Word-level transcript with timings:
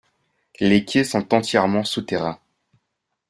Les 0.59 0.83
quais 0.83 1.03
sont 1.03 1.31
entièrement 1.31 1.83
souterrains. 1.83 2.39